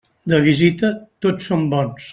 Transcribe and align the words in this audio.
De 0.31 0.39
visita, 0.47 0.91
tots 1.27 1.51
som 1.53 1.71
bons. 1.77 2.09